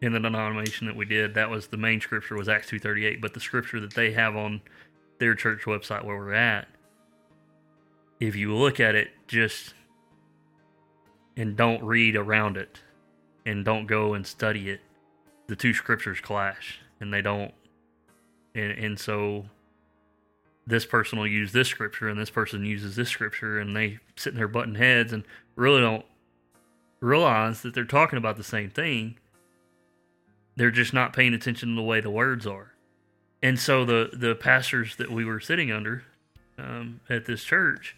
in 0.00 0.12
the 0.12 0.20
denomination 0.20 0.86
that 0.86 0.94
we 0.94 1.04
did, 1.04 1.34
that 1.34 1.50
was 1.50 1.66
the 1.68 1.76
main 1.76 2.00
scripture 2.00 2.36
was 2.36 2.48
Acts 2.48 2.70
2:38, 2.70 3.20
but 3.20 3.34
the 3.34 3.40
scripture 3.40 3.80
that 3.80 3.94
they 3.94 4.12
have 4.12 4.36
on 4.36 4.60
their 5.18 5.34
church 5.34 5.62
website 5.62 6.04
where 6.04 6.16
we're 6.16 6.32
at, 6.32 6.68
if 8.20 8.36
you 8.36 8.54
look 8.54 8.78
at 8.78 8.94
it 8.94 9.10
just 9.26 9.74
and 11.36 11.56
don't 11.56 11.82
read 11.82 12.16
around 12.16 12.56
it 12.56 12.80
and 13.46 13.64
don't 13.64 13.86
go 13.86 14.14
and 14.14 14.26
study 14.26 14.70
it, 14.70 14.80
the 15.46 15.56
two 15.56 15.74
scriptures 15.74 16.20
clash 16.20 16.80
and 17.00 17.12
they 17.12 17.22
don't. 17.22 17.52
And 18.54 18.72
and 18.72 18.98
so 18.98 19.46
this 20.66 20.84
person 20.84 21.18
will 21.18 21.26
use 21.26 21.52
this 21.52 21.68
scripture 21.68 22.08
and 22.08 22.20
this 22.20 22.30
person 22.30 22.64
uses 22.64 22.96
this 22.96 23.08
scripture 23.08 23.58
and 23.58 23.74
they 23.74 23.98
sit 24.16 24.32
in 24.32 24.36
their 24.36 24.48
button 24.48 24.74
heads 24.74 25.12
and 25.12 25.24
really 25.56 25.80
don't 25.80 26.04
realize 27.00 27.62
that 27.62 27.74
they're 27.74 27.84
talking 27.84 28.18
about 28.18 28.36
the 28.36 28.44
same 28.44 28.70
thing. 28.70 29.16
They're 30.56 30.70
just 30.70 30.92
not 30.92 31.12
paying 31.12 31.34
attention 31.34 31.70
to 31.70 31.74
the 31.76 31.82
way 31.82 32.00
the 32.00 32.10
words 32.10 32.46
are. 32.46 32.72
And 33.42 33.58
so 33.58 33.84
the 33.84 34.10
the 34.12 34.34
pastors 34.34 34.96
that 34.96 35.10
we 35.10 35.24
were 35.24 35.40
sitting 35.40 35.70
under 35.70 36.04
um, 36.58 37.00
at 37.08 37.26
this 37.26 37.44
church 37.44 37.96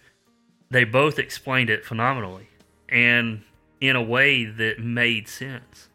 they 0.71 0.85
both 0.85 1.19
explained 1.19 1.69
it 1.69 1.85
phenomenally. 1.85 2.49
And 2.89 3.43
in 3.81 3.97
a 3.97 4.03
way 4.03 4.45
that 4.45 4.79
made 4.79 5.29
sense. 5.29 5.89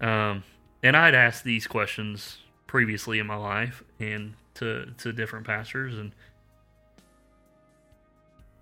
Um, 0.00 0.44
and 0.84 0.96
i'd 0.96 1.14
asked 1.14 1.42
these 1.42 1.66
questions 1.66 2.38
previously 2.68 3.18
in 3.18 3.26
my 3.26 3.34
life 3.34 3.82
and 3.98 4.34
to 4.52 4.92
to 4.98 5.12
different 5.12 5.46
pastors 5.46 5.98
and 5.98 6.12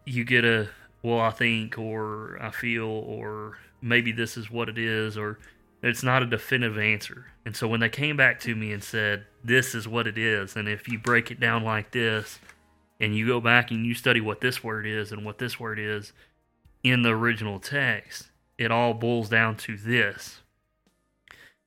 you 0.06 0.24
get 0.24 0.44
a 0.44 0.68
well 1.02 1.20
i 1.20 1.30
think 1.30 1.76
or 1.76 2.38
i 2.40 2.50
feel 2.50 2.84
or 2.84 3.58
maybe 3.82 4.12
this 4.12 4.36
is 4.36 4.50
what 4.50 4.68
it 4.68 4.78
is 4.78 5.18
or 5.18 5.38
it's 5.82 6.04
not 6.04 6.22
a 6.22 6.26
definitive 6.26 6.78
answer. 6.78 7.26
And 7.44 7.56
so 7.56 7.66
when 7.66 7.80
they 7.80 7.88
came 7.88 8.16
back 8.16 8.38
to 8.42 8.54
me 8.54 8.72
and 8.72 8.84
said 8.84 9.24
this 9.42 9.74
is 9.74 9.88
what 9.88 10.06
it 10.06 10.16
is 10.16 10.54
and 10.54 10.68
if 10.68 10.88
you 10.88 10.98
break 10.98 11.32
it 11.32 11.40
down 11.40 11.64
like 11.64 11.90
this 11.90 12.38
and 13.00 13.16
you 13.16 13.26
go 13.26 13.40
back 13.40 13.72
and 13.72 13.84
you 13.84 13.94
study 13.94 14.20
what 14.20 14.40
this 14.40 14.62
word 14.62 14.86
is 14.86 15.10
and 15.10 15.24
what 15.24 15.38
this 15.38 15.58
word 15.58 15.80
is 15.80 16.12
in 16.82 17.02
the 17.02 17.10
original 17.10 17.58
text 17.60 18.30
it 18.58 18.70
all 18.70 18.94
boils 18.94 19.28
down 19.28 19.56
to 19.56 19.76
this 19.76 20.40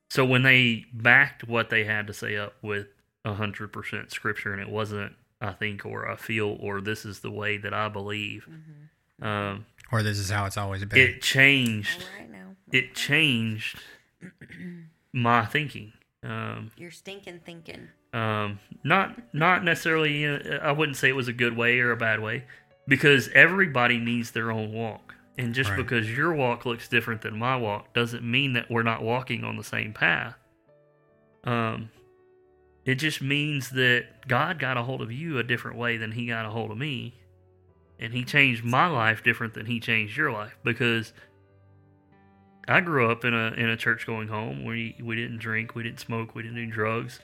so 0.08 0.24
when 0.24 0.42
they 0.42 0.84
backed 0.92 1.46
what 1.48 1.68
they 1.70 1.84
had 1.84 2.06
to 2.06 2.12
say 2.12 2.36
up 2.36 2.54
with 2.62 2.86
hundred 3.26 3.72
percent 3.72 4.12
scripture, 4.12 4.52
and 4.52 4.62
it 4.62 4.68
wasn't 4.68 5.12
I 5.40 5.50
think 5.50 5.84
or 5.84 6.08
I 6.08 6.14
feel 6.14 6.56
or 6.60 6.80
this 6.80 7.04
is 7.04 7.20
the 7.20 7.30
way 7.30 7.56
that 7.58 7.74
I 7.74 7.88
believe, 7.88 8.46
um, 9.20 9.66
Or 9.90 10.04
this 10.04 10.18
is 10.20 10.30
how 10.30 10.46
it's 10.46 10.56
always 10.56 10.84
been. 10.84 10.96
it 11.00 11.22
changed. 11.22 12.02
All 12.02 12.20
right 12.20 12.30
now. 12.30 12.54
It 12.70 12.94
changed 12.94 13.80
my 15.12 15.44
thinking. 15.44 15.92
Um, 16.22 16.70
You're 16.76 16.90
stinking 16.92 17.40
thinking. 17.44 17.88
um, 18.12 18.60
not 18.84 19.34
not 19.34 19.64
necessarily. 19.64 20.24
uh, 20.24 20.58
I 20.62 20.70
wouldn't 20.72 20.96
say 20.96 21.08
it 21.08 21.16
was 21.16 21.26
a 21.28 21.32
good 21.32 21.56
way 21.56 21.80
or 21.80 21.90
a 21.90 21.96
bad 21.96 22.20
way, 22.20 22.44
because 22.88 23.28
everybody 23.34 23.98
needs 23.98 24.30
their 24.30 24.50
own 24.50 24.72
walk, 24.72 25.14
and 25.38 25.54
just 25.54 25.70
Right. 25.70 25.76
because 25.76 26.14
your 26.16 26.32
walk 26.34 26.64
looks 26.64 26.88
different 26.88 27.22
than 27.22 27.38
my 27.38 27.56
walk 27.56 27.92
doesn't 27.92 28.22
mean 28.22 28.52
that 28.54 28.70
we're 28.70 28.82
not 28.82 29.02
walking 29.02 29.44
on 29.44 29.56
the 29.56 29.64
same 29.64 29.92
path. 29.92 30.36
Um, 31.44 31.90
it 32.84 32.96
just 32.96 33.20
means 33.20 33.70
that 33.70 34.26
God 34.28 34.58
got 34.58 34.76
a 34.76 34.82
hold 34.82 35.02
of 35.02 35.10
you 35.12 35.38
a 35.38 35.42
different 35.42 35.76
way 35.76 35.96
than 35.96 36.12
He 36.12 36.26
got 36.26 36.46
a 36.46 36.50
hold 36.50 36.70
of 36.70 36.78
me, 36.78 37.14
and 37.98 38.12
He 38.12 38.24
changed 38.24 38.64
my 38.64 38.86
life 38.86 39.22
different 39.22 39.54
than 39.54 39.66
He 39.66 39.80
changed 39.80 40.16
your 40.16 40.30
life 40.32 40.56
because. 40.62 41.12
I 42.68 42.80
grew 42.80 43.08
up 43.08 43.24
in 43.24 43.32
a 43.32 43.52
in 43.52 43.68
a 43.68 43.76
church 43.76 44.06
going 44.08 44.26
home. 44.26 44.64
We 44.64 44.96
we 45.00 45.14
didn't 45.14 45.38
drink, 45.38 45.76
we 45.76 45.84
didn't 45.84 46.00
smoke, 46.00 46.34
we 46.34 46.42
didn't 46.42 46.56
do 46.56 46.66
drugs. 46.66 47.20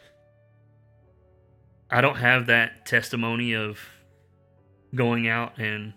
I 1.91 2.01
don't 2.01 2.15
have 2.19 2.47
that 2.47 2.87
testimony 2.87 3.53
of 3.53 3.81
going 4.95 5.29
out 5.29 5.59
and 5.59 5.93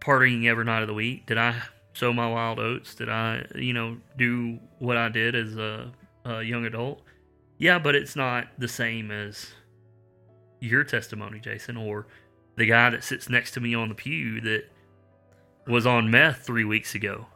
partying 0.00 0.46
every 0.46 0.64
night 0.64 0.82
of 0.82 0.88
the 0.88 0.94
week. 0.94 1.26
Did 1.26 1.38
I 1.38 1.62
sow 1.94 2.12
my 2.12 2.28
wild 2.28 2.58
oats? 2.58 2.94
Did 2.94 3.08
I, 3.08 3.46
you 3.54 3.72
know, 3.72 3.96
do 4.16 4.58
what 4.78 4.96
I 4.96 5.08
did 5.08 5.34
as 5.34 5.56
a, 5.56 5.92
a 6.24 6.42
young 6.42 6.64
adult? 6.64 7.02
Yeah, 7.58 7.78
but 7.78 7.94
it's 7.94 8.16
not 8.16 8.48
the 8.58 8.68
same 8.68 9.10
as 9.10 9.52
your 10.60 10.84
testimony, 10.84 11.40
Jason, 11.40 11.76
or 11.76 12.06
the 12.56 12.66
guy 12.66 12.90
that 12.90 13.04
sits 13.04 13.28
next 13.28 13.52
to 13.52 13.60
me 13.60 13.74
on 13.74 13.88
the 13.88 13.94
pew 13.94 14.40
that 14.42 14.64
was 15.66 15.86
on 15.86 16.10
meth 16.10 16.38
three 16.38 16.64
weeks 16.64 16.94
ago. 16.94 17.26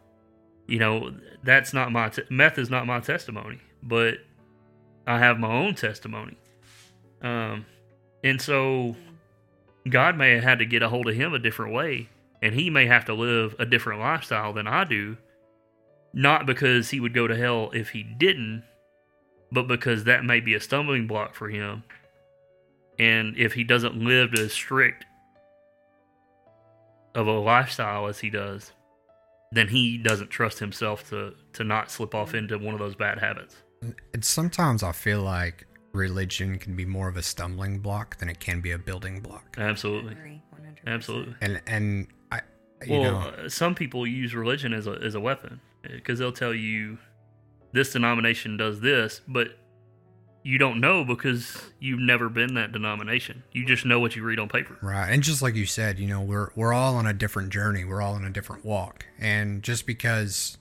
You 0.66 0.78
know, 0.78 1.14
that's 1.42 1.73
not 1.73 1.90
my 1.90 2.11
te- 2.11 2.23
meth 2.30 2.59
is 2.59 2.70
not 2.70 2.87
my 2.87 3.00
testimony, 3.00 3.59
but 3.82 4.18
I 5.06 5.18
have 5.18 5.38
my 5.38 5.52
own 5.52 5.75
testimony. 5.75 6.37
Um, 7.23 7.66
and 8.23 8.40
so 8.40 8.94
God 9.88 10.16
may 10.16 10.32
have 10.32 10.44
had 10.44 10.58
to 10.58 10.66
get 10.66 10.82
a 10.82 10.88
hold 10.88 11.08
of 11.08 11.16
him 11.16 11.32
a 11.32 11.38
different 11.38 11.72
way, 11.72 12.08
and 12.42 12.54
he 12.54 12.70
may 12.70 12.87
have 12.87 13.04
to 13.06 13.14
live 13.14 13.54
a 13.58 13.66
different 13.66 14.00
lifestyle 14.00 14.52
than 14.52 14.66
I 14.66 14.84
do, 14.84 15.16
not 16.12 16.46
because 16.46 16.90
he 16.90 17.00
would 17.00 17.14
go 17.14 17.26
to 17.26 17.37
hell 17.37 17.70
if 17.72 17.90
he 17.90 18.02
didn't, 18.02 18.64
but 19.52 19.66
because 19.66 20.04
that 20.04 20.25
may 20.25 20.40
be 20.40 20.54
a 20.54 20.60
stumbling 20.60 21.06
block 21.06 21.34
for 21.34 21.49
him. 21.49 21.82
And 22.99 23.37
if 23.38 23.54
he 23.54 23.64
doesn't 23.64 23.96
live 23.96 24.34
as 24.34 24.52
strict 24.52 25.06
of 27.14 27.26
a 27.26 27.32
lifestyle 27.32 28.06
as 28.06 28.20
he 28.20 28.30
does, 28.30 28.72
then 29.52 29.68
he 29.68 29.99
doesn't 29.99 30.30
trust 30.30 30.58
himself 30.58 31.08
to 31.10 31.34
to 31.54 31.64
not 31.64 31.90
slip 31.90 32.14
off 32.14 32.34
into 32.34 32.58
one 32.58 32.75
of 32.75 32.78
those 32.78 32.94
bad 32.94 33.18
habits. 33.18 33.56
And 34.12 34.25
sometimes 34.25 34.82
I 34.82 34.92
feel 34.92 35.22
like 35.22 35.66
religion 35.92 36.59
can 36.59 36.76
be 36.76 36.85
more 36.85 37.09
of 37.09 37.16
a 37.16 37.23
stumbling 37.23 37.80
block 37.80 38.18
than 38.18 38.28
it 38.28 38.40
can 38.40 38.61
be 38.61 38.70
a 38.70 38.78
building 38.78 39.20
block. 39.20 39.56
Absolutely, 39.59 40.14
100%. 40.14 40.42
absolutely. 40.87 41.35
And 41.40 41.61
and 41.66 42.06
I 42.30 42.40
you 42.87 43.00
Well, 43.00 43.02
know 43.02 43.18
uh, 43.18 43.49
some 43.49 43.75
people 43.75 44.06
use 44.06 44.35
religion 44.35 44.73
as 44.73 44.87
a 44.87 44.92
as 44.92 45.14
a 45.14 45.20
weapon 45.20 45.61
because 45.82 46.18
they'll 46.18 46.32
tell 46.32 46.54
you 46.54 46.99
this 47.73 47.92
denomination 47.92 48.56
does 48.56 48.80
this, 48.80 49.20
but 49.28 49.56
you 50.42 50.56
don't 50.59 50.80
know 50.80 51.04
because 51.04 51.70
you've 51.80 52.00
never 52.00 52.28
been 52.30 52.54
that 52.54 52.73
denomination. 52.73 53.42
You 53.52 53.66
just 53.66 53.85
know 53.85 54.00
what 54.00 54.16
you 54.16 54.23
read 54.23 54.38
on 54.38 54.49
paper. 54.49 54.78
Right. 54.80 55.11
And 55.11 55.23
just 55.23 55.42
like 55.42 55.54
you 55.54 55.66
said, 55.66 55.99
you 55.99 56.06
know, 56.09 56.23
we're 56.23 56.50
we're 56.56 56.73
all 56.73 56.97
on 56.97 57.06
a 57.06 57.12
different 57.12 57.50
journey. 57.50 57.85
We're 57.85 58.00
all 58.00 58.14
on 58.14 58.25
a 58.25 58.30
different 58.30 58.64
walk. 58.64 59.04
And 59.18 59.62
just 59.62 59.87
because 59.87 60.56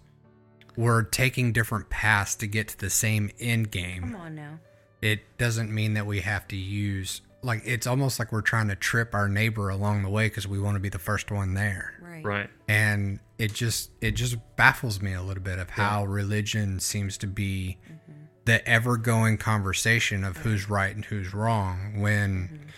we're 0.75 1.03
taking 1.03 1.51
different 1.53 1.89
paths 1.89 2.35
to 2.35 2.47
get 2.47 2.69
to 2.69 2.77
the 2.77 2.89
same 2.89 3.31
end 3.39 3.71
game. 3.71 4.01
Come 4.01 4.15
on 4.15 4.35
now. 4.35 4.59
It 5.01 5.37
doesn't 5.37 5.73
mean 5.73 5.93
that 5.93 6.05
we 6.05 6.21
have 6.21 6.47
to 6.49 6.55
use 6.55 7.21
like 7.41 7.61
it's 7.65 7.87
almost 7.87 8.19
like 8.19 8.31
we're 8.31 8.41
trying 8.41 8.67
to 8.67 8.75
trip 8.75 9.13
our 9.13 9.29
neighbor 9.29 9.69
along 9.69 10.03
the 10.03 10.09
way 10.09 10.27
because 10.27 10.47
we 10.47 10.59
want 10.59 10.75
to 10.75 10.79
be 10.79 10.89
the 10.89 10.99
first 10.99 11.31
one 11.31 11.53
there. 11.53 11.93
Right. 12.01 12.23
Right. 12.23 12.49
And 12.67 13.19
it 13.37 13.53
just 13.53 13.91
it 14.01 14.11
just 14.11 14.37
baffles 14.55 15.01
me 15.01 15.13
a 15.13 15.21
little 15.21 15.43
bit 15.43 15.59
of 15.59 15.69
how 15.69 16.05
religion 16.05 16.79
seems 16.79 17.17
to 17.19 17.27
be 17.27 17.77
mm-hmm. 17.85 18.23
the 18.45 18.67
ever 18.67 18.97
going 18.97 19.37
conversation 19.37 20.23
of 20.23 20.37
who's 20.37 20.69
right 20.69 20.93
and 20.93 21.05
who's 21.05 21.33
wrong 21.33 22.01
when 22.01 22.49
mm-hmm. 22.51 22.69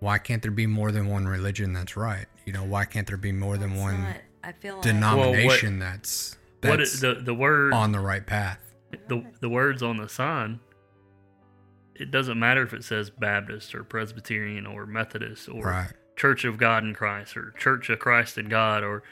why 0.00 0.18
can't 0.18 0.42
there 0.42 0.50
be 0.50 0.66
more 0.66 0.92
than 0.92 1.08
one 1.08 1.26
religion 1.26 1.72
that's 1.72 1.96
right? 1.96 2.26
You 2.44 2.52
know, 2.52 2.64
why 2.64 2.84
can't 2.84 3.06
there 3.06 3.16
be 3.16 3.32
more 3.32 3.56
than 3.56 3.76
one 3.76 4.02
not- 4.02 4.16
I 4.44 4.52
feel 4.52 4.74
like 4.74 4.82
denomination 4.82 5.78
that's 5.78 6.36
What 6.60 6.78
that's 6.78 6.96
it, 6.96 7.00
the 7.00 7.22
the 7.22 7.34
word 7.34 7.72
on 7.72 7.92
the 7.92 8.00
right 8.00 8.26
path? 8.26 8.58
the 9.08 9.24
the 9.40 9.48
words 9.48 9.82
on 9.82 9.96
the 9.96 10.08
sign? 10.08 10.60
It 11.94 12.10
doesn't 12.10 12.38
matter 12.38 12.62
if 12.62 12.72
it 12.72 12.84
says 12.84 13.10
Baptist 13.10 13.74
or 13.74 13.84
Presbyterian 13.84 14.66
or 14.66 14.86
Methodist 14.86 15.48
or 15.48 15.62
Right. 15.62 15.92
Church 16.16 16.44
of 16.44 16.58
God 16.58 16.84
in 16.84 16.94
Christ 16.94 17.36
or 17.36 17.52
Church 17.58 17.88
of 17.90 17.98
Christ 17.98 18.38
in 18.38 18.48
God 18.48 18.84
or 18.84 19.02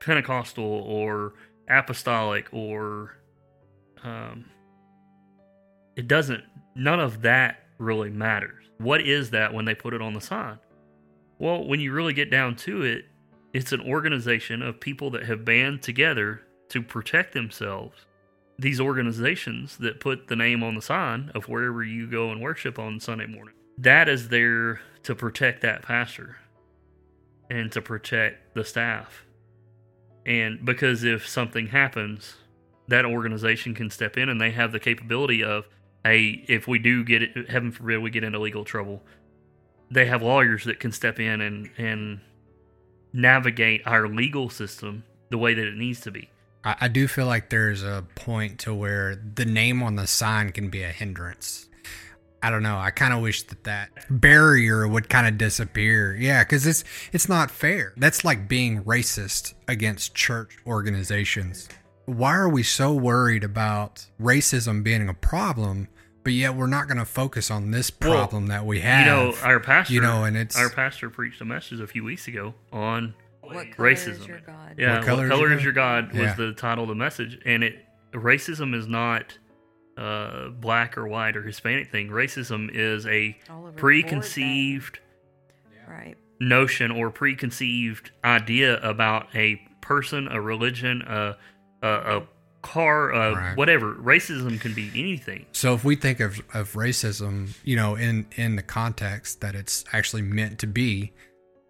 Pentecostal 0.00 0.64
or 0.64 1.34
Apostolic 1.68 2.48
or 2.52 3.16
um, 4.02 4.46
it 5.96 6.08
doesn't 6.08 6.42
none 6.74 7.00
of 7.00 7.22
that 7.22 7.64
really 7.78 8.10
matters. 8.10 8.64
What 8.78 9.02
is 9.02 9.30
that 9.30 9.52
when 9.52 9.64
they 9.66 9.74
put 9.74 9.94
it 9.94 10.00
on 10.02 10.14
the 10.14 10.20
sign? 10.20 10.58
Well, 11.38 11.64
when 11.64 11.80
you 11.80 11.92
really 11.92 12.12
get 12.12 12.30
down 12.30 12.56
to 12.56 12.82
it, 12.82 13.06
it's 13.52 13.72
an 13.72 13.80
organization 13.80 14.62
of 14.62 14.80
people 14.80 15.10
that 15.10 15.24
have 15.24 15.44
band 15.44 15.82
together 15.82 16.42
to 16.70 16.82
protect 16.82 17.32
themselves. 17.34 18.06
These 18.60 18.78
organizations 18.78 19.78
that 19.78 20.00
put 20.00 20.28
the 20.28 20.36
name 20.36 20.62
on 20.62 20.74
the 20.74 20.82
sign 20.82 21.32
of 21.34 21.48
wherever 21.48 21.82
you 21.82 22.06
go 22.06 22.30
and 22.30 22.42
worship 22.42 22.78
on 22.78 23.00
Sunday 23.00 23.26
morning, 23.26 23.54
that 23.78 24.06
is 24.06 24.28
there 24.28 24.82
to 25.04 25.14
protect 25.14 25.62
that 25.62 25.80
pastor 25.80 26.36
and 27.48 27.72
to 27.72 27.80
protect 27.80 28.54
the 28.54 28.62
staff. 28.62 29.24
And 30.26 30.62
because 30.62 31.04
if 31.04 31.26
something 31.26 31.68
happens, 31.68 32.36
that 32.88 33.06
organization 33.06 33.74
can 33.74 33.88
step 33.88 34.18
in 34.18 34.28
and 34.28 34.38
they 34.38 34.50
have 34.50 34.72
the 34.72 34.78
capability 34.78 35.42
of, 35.42 35.66
hey, 36.04 36.44
if 36.46 36.68
we 36.68 36.78
do 36.78 37.02
get 37.02 37.22
it, 37.22 37.48
heaven 37.48 37.72
forbid, 37.72 38.02
we 38.02 38.10
get 38.10 38.24
into 38.24 38.38
legal 38.38 38.64
trouble, 38.64 39.02
they 39.90 40.04
have 40.04 40.22
lawyers 40.22 40.64
that 40.64 40.80
can 40.80 40.92
step 40.92 41.18
in 41.18 41.40
and, 41.40 41.70
and 41.78 42.20
navigate 43.14 43.80
our 43.86 44.06
legal 44.06 44.50
system 44.50 45.02
the 45.30 45.38
way 45.38 45.54
that 45.54 45.66
it 45.66 45.76
needs 45.76 46.00
to 46.02 46.10
be. 46.10 46.28
I, 46.64 46.76
I 46.82 46.88
do 46.88 47.08
feel 47.08 47.26
like 47.26 47.50
there's 47.50 47.82
a 47.82 48.04
point 48.14 48.60
to 48.60 48.74
where 48.74 49.16
the 49.16 49.44
name 49.44 49.82
on 49.82 49.96
the 49.96 50.06
sign 50.06 50.50
can 50.52 50.70
be 50.70 50.82
a 50.82 50.88
hindrance. 50.90 51.68
I 52.42 52.50
don't 52.50 52.62
know. 52.62 52.78
I 52.78 52.90
kind 52.90 53.12
of 53.12 53.20
wish 53.20 53.42
that 53.44 53.64
that 53.64 53.90
barrier 54.08 54.88
would 54.88 55.10
kind 55.10 55.26
of 55.26 55.36
disappear. 55.36 56.16
Yeah, 56.16 56.42
because 56.42 56.66
it's 56.66 56.84
it's 57.12 57.28
not 57.28 57.50
fair. 57.50 57.92
That's 57.98 58.24
like 58.24 58.48
being 58.48 58.82
racist 58.84 59.52
against 59.68 60.14
church 60.14 60.56
organizations. 60.66 61.68
Why 62.06 62.34
are 62.34 62.48
we 62.48 62.62
so 62.62 62.94
worried 62.94 63.44
about 63.44 64.06
racism 64.20 64.82
being 64.82 65.08
a 65.08 65.14
problem 65.14 65.88
but 66.22 66.32
yet 66.34 66.54
we're 66.54 66.66
not 66.66 66.86
going 66.86 66.98
to 66.98 67.04
focus 67.04 67.50
on 67.50 67.70
this 67.70 67.90
Well, 68.00 68.12
problem 68.12 68.48
that 68.48 68.66
we 68.66 68.80
have. 68.80 69.06
You 69.06 69.12
know, 69.12 69.34
our 69.42 69.58
pastor. 69.60 69.94
you 69.94 70.00
know, 70.00 70.24
and 70.24 70.36
it's 70.36 70.56
our 70.56 70.68
pastor 70.70 71.08
preached 71.08 71.40
a 71.40 71.44
message 71.44 71.80
a 71.80 71.86
few 71.86 72.04
weeks 72.04 72.28
ago 72.28 72.54
on 72.72 73.14
What 73.54 73.70
color 73.76 73.90
racism. 73.92 74.20
is 74.20 74.26
your 74.26 74.40
God? 74.40 74.74
Yeah, 74.78 74.90
What 74.92 74.98
what 74.98 75.06
color 75.06 75.28
color, 75.28 75.44
is 75.46 75.50
your 75.50 75.58
is 75.58 75.64
your 75.64 75.72
God 75.72 76.12
was 76.12 76.20
Yeah. 76.20 76.34
the 76.34 76.52
title 76.52 76.84
of 76.84 76.88
the 76.88 76.94
message, 76.94 77.38
and 77.44 77.62
it 77.64 77.84
racism 78.12 78.74
is 78.74 78.86
not 78.86 79.36
uh, 79.96 80.48
black 80.48 80.96
or 80.96 81.06
white 81.06 81.36
or 81.36 81.42
Hispanic 81.42 81.90
thing. 81.90 82.08
Racism 82.08 82.70
is 82.72 83.06
a 83.06 83.36
All 83.50 83.56
over 83.58 83.66
the 83.66 83.72
board 83.72 83.76
preconceived. 83.76 84.98
Right. 85.88 86.16
notion 86.38 86.90
or 86.90 87.10
preconceived 87.10 88.12
idea 88.24 88.78
about 88.80 89.26
a 89.34 89.56
person, 89.80 90.28
a 90.28 90.40
religion, 90.40 91.02
a 91.02 91.36
a, 91.82 91.88
a 92.18 92.22
car, 92.62 93.12
uh, 93.12 93.34
Right. 93.34 93.56
whatever. 93.56 93.94
Racism 93.94 94.60
can 94.60 94.72
be 94.74 94.90
anything. 94.94 95.46
So 95.52 95.74
if 95.74 95.82
we 95.84 95.96
think 95.96 96.20
of, 96.20 96.40
of 96.54 96.72
racism, 96.74 97.56
you 97.64 97.74
know, 97.76 97.94
in 97.96 98.26
in 98.36 98.56
the 98.56 98.62
context 98.62 99.40
that 99.40 99.54
it's 99.54 99.84
actually 99.92 100.22
meant 100.22 100.58
to 100.60 100.66
be, 100.66 101.12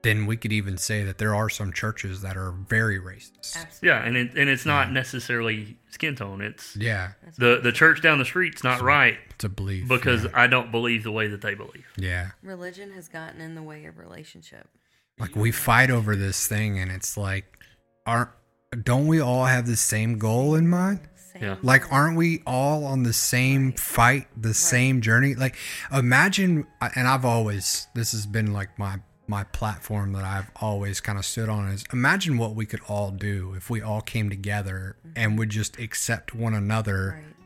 then 0.03 0.27
we 0.27 0.37
could 0.37 0.53
even 0.53 0.77
say 0.79 1.05
that 1.05 1.19
there 1.19 1.35
are 1.35 1.49
some 1.49 1.73
churches 1.73 2.23
that 2.23 2.37
are 2.37 2.53
very 2.53 2.99
racist. 2.99 3.57
Absolutely. 3.57 3.89
Yeah, 3.89 4.05
and 4.05 4.17
it, 4.17 4.35
and 4.35 4.49
it's 4.49 4.65
not 4.65 4.91
necessarily 4.93 5.77
skin 5.91 6.17
tone. 6.17 6.41
It's 6.41 6.77
Yeah, 6.77 7.13
the 7.39 7.61
the 7.63 7.73
church 7.73 8.01
down 8.03 8.19
the 8.19 8.25
street's 8.25 8.65
not 8.65 8.81
right 8.81 9.19
to 9.39 9.49
believe 9.49 9.89
because 9.89 10.25
yeah. 10.25 10.31
I 10.35 10.47
don't 10.47 10.71
believe 10.71 11.03
the 11.03 11.13
way 11.13 11.29
that 11.29 11.41
they 11.41 11.55
believe. 11.55 11.87
yeah. 11.97 12.31
religion 12.43 12.93
has 12.93 13.09
gotten 13.09 13.41
in 13.41 13.55
the 13.55 13.63
way 13.63 13.85
of 13.85 13.99
relationship. 13.99 14.69
Like 15.19 15.37
we 15.37 15.53
fight 15.53 15.91
over 15.91 16.17
this 16.17 16.47
thing, 16.47 16.79
and 16.79 16.91
it's 16.91 17.17
like, 17.17 17.45
aren't 18.07 18.31
don't 18.83 19.07
we 19.07 19.21
all 19.21 19.47
have 19.47 19.67
the 19.67 19.77
same 19.77 20.19
goal 20.19 20.55
in 20.55 20.69
mind? 20.69 21.01
Same 21.33 21.43
Yeah. 21.43 21.57
Like, 21.63 21.93
aren't 21.93 22.17
we 22.17 22.43
all 22.47 22.85
on 22.85 23.03
the 23.03 23.13
same 23.13 23.71
Right. 23.71 23.81
fight, 23.81 24.29
the 24.41 24.55
same 24.55 25.01
journey? 25.01 25.35
Like, 25.35 25.57
imagine, 25.93 26.67
and 26.95 27.09
I've 27.09 27.25
always, 27.25 27.89
this 27.95 28.13
has 28.13 28.27
been 28.27 28.53
like 28.53 28.79
my 28.79 29.01
my 29.31 29.45
platform 29.45 30.13
that 30.13 30.25
I've 30.25 30.51
always 30.57 31.01
kind 31.01 31.19
of 31.19 31.25
stood 31.25 31.49
on 31.49 31.69
is 31.69 31.85
imagine 31.93 32.37
what 32.37 32.55
we 32.55 32.67
could 32.67 32.81
all 32.89 33.11
do 33.13 33.55
if 33.57 33.71
we 33.71 33.81
all 33.81 34.01
came 34.01 34.29
together 34.29 34.97
and 35.17 35.39
would 35.39 35.49
just 35.51 35.79
accept 35.79 36.35
one 36.35 36.53
another 36.53 37.13
Right. 37.15 37.37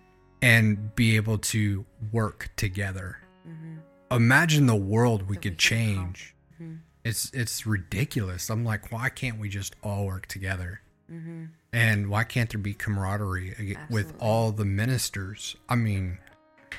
and 0.43 0.95
be 0.97 1.15
able 1.17 1.39
to 1.39 1.85
work 2.11 2.51
together. 2.57 3.19
Mm-hmm. 3.49 3.77
Imagine 4.11 4.67
the 4.67 4.75
world 4.75 5.29
we 5.29 5.37
That 5.37 5.43
could 5.43 5.53
could 5.53 5.59
change. 5.59 6.35
Mhm. 6.61 6.79
It's 7.05 7.31
it's 7.35 7.67
ridiculous. 7.67 8.49
I'm 8.51 8.65
like, 8.65 8.91
why 8.91 9.11
can't 9.11 9.39
we 9.39 9.49
just 9.49 9.77
all 9.83 10.07
work 10.07 10.27
together? 10.27 10.81
Mm-hmm. 11.13 11.45
And 11.73 12.09
why 12.09 12.25
can't 12.25 12.49
there 12.51 12.61
be 12.61 12.73
camaraderie 12.73 13.55
ag- 13.59 13.79
with 13.91 14.15
all 14.19 14.53
the 14.53 14.65
ministers? 14.65 15.57
I 15.69 15.75
mean, 15.77 16.19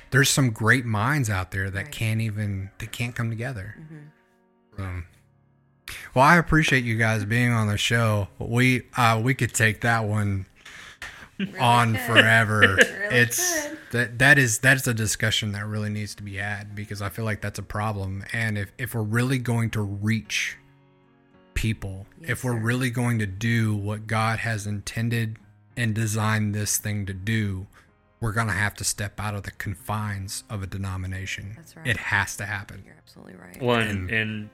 there's 0.10 0.30
some 0.30 0.50
great 0.50 0.86
minds 0.86 1.30
out 1.30 1.52
there 1.52 1.70
that 1.70 1.84
Right. 1.84 1.92
can't 1.92 2.22
even 2.22 2.72
they 2.80 2.88
can't 2.88 3.14
come 3.16 3.30
together. 3.30 3.76
Um, 4.78 5.06
well, 6.14 6.26
I 6.26 6.38
appreciate 6.38 6.84
you 6.84 6.98
guys 6.98 7.26
being 7.26 7.52
on 7.52 7.68
the 7.68 7.78
show. 7.78 8.28
We 8.40 8.84
uh, 8.98 9.22
we 9.24 9.34
could 9.34 9.54
take 9.54 9.82
that 9.82 10.06
one 10.06 10.46
on 11.60 11.94
could. 11.94 12.02
forever. 12.08 12.60
Really 12.60 13.16
it's 13.16 13.68
could. 13.68 13.78
that 13.92 14.20
that 14.20 14.38
is 14.38 14.60
that's 14.60 14.88
a 14.88 14.94
discussion 14.94 15.52
that 15.52 15.66
really 15.66 15.90
needs 15.90 16.16
to 16.16 16.24
be 16.24 16.36
had 16.38 16.74
because 16.76 17.02
I 17.02 17.10
feel 17.10 17.26
like 17.26 17.42
that's 17.42 17.60
a 17.60 17.64
problem. 17.64 18.24
And 18.34 18.58
if 18.58 18.72
if 18.78 18.96
we're 18.96 19.02
really 19.04 19.38
going 19.40 19.70
to 19.72 19.82
reach 19.82 20.58
people, 21.54 22.06
Yes, 22.20 22.32
if 22.32 22.44
we're 22.44 22.54
sir. 22.54 22.60
really 22.60 22.90
going 22.90 23.20
to 23.20 23.26
do 23.26 23.76
what 23.76 24.08
God 24.08 24.40
has 24.40 24.66
intended 24.68 25.38
and 25.78 25.94
designed 25.94 26.54
this 26.56 26.78
thing 26.78 27.06
to 27.06 27.14
do, 27.14 27.68
we're 28.22 28.32
gonna 28.32 28.54
have 28.54 28.74
to 28.76 28.84
step 28.86 29.20
out 29.20 29.36
of 29.36 29.44
the 29.44 29.52
confines 29.52 30.44
of 30.50 30.64
a 30.64 30.68
denomination. 30.68 31.54
That's 31.58 31.76
right. 31.76 31.86
It 31.88 31.98
has 31.98 32.36
to 32.38 32.46
happen. 32.46 32.82
You're 32.86 32.96
absolutely 32.98 33.36
right. 33.36 33.62
Well, 33.62 33.80
And- 33.80 34.10
and, 34.10 34.12
and 34.12 34.50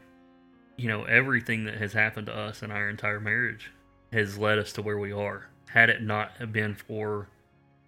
you 0.82 0.88
know 0.88 1.04
everything 1.04 1.66
that 1.66 1.76
has 1.76 1.94
happened 1.94 2.28
to 2.28 2.36
us 2.36 2.64
in 2.64 2.72
our 2.72 2.90
entire 2.90 3.20
marriage 3.20 3.72
has 4.12 4.38
led 4.38 4.58
us 4.60 4.72
to 4.74 4.82
where 4.82 4.98
we 4.98 5.12
are. 5.12 5.48
Had 5.70 5.90
it 5.90 6.02
not 6.02 6.32
have 6.40 6.52
been 6.52 6.76
for 6.76 7.28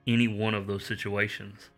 any 0.07 0.27
one 0.27 0.53
of 0.53 0.67
those 0.67 0.85
situations, 0.85 1.69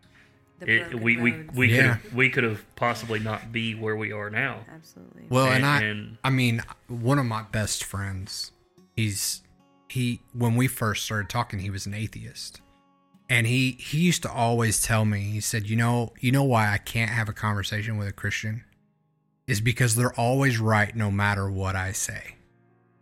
it, 0.62 0.82
broken 0.92 1.02
we 1.02 1.18
we 1.18 1.32
we 1.54 1.74
Yeah. 1.76 1.96
could 1.98 2.14
we 2.16 2.30
could 2.30 2.44
have 2.44 2.76
possibly 2.76 3.20
not 3.20 3.52
be 3.52 3.74
where 3.76 3.96
we 3.96 4.12
are 4.12 4.30
now. 4.30 4.66
absolutely. 4.74 5.24
Well, 5.30 5.46
and, 5.48 5.56
And- 5.58 5.66
I, 5.66 5.82
and- 5.84 6.18
I 6.24 6.30
mean, 6.32 6.62
one 6.88 7.18
of 7.20 7.26
my 7.26 7.44
best 7.44 7.84
friends, 7.84 8.52
he's 8.96 9.42
he 9.88 10.22
when 10.34 10.56
we 10.56 10.68
first 10.68 11.06
started 11.06 11.30
talking, 11.30 11.60
he 11.60 11.70
was 11.70 11.86
an 11.86 11.94
atheist, 11.94 12.60
and 13.30 13.48
he 13.48 13.72
he 13.80 14.00
used 14.00 14.22
to 14.24 14.32
always 14.32 14.82
tell 14.84 15.06
me, 15.06 15.22
he 15.22 15.40
said, 15.40 15.70
you 15.70 15.78
know, 15.78 16.12
you 16.20 16.32
know 16.34 16.44
why 16.44 16.74
I 16.74 16.78
can't 16.78 17.12
have 17.12 17.30
a 17.30 17.34
conversation 17.34 17.96
with 17.98 18.08
a 18.10 18.14
Christian, 18.14 18.65
is 19.48 19.62
because 19.62 19.96
they're 19.96 20.14
always 20.20 20.60
right 20.60 20.96
no 20.96 21.12
matter 21.12 21.50
what 21.50 21.76
I 21.76 21.92
say, 21.92 22.36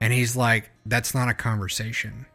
and 0.02 0.12
he's 0.14 0.36
like, 0.36 0.72
that's 0.86 1.14
not 1.16 1.30
a 1.30 1.34
conversation, 1.34 2.26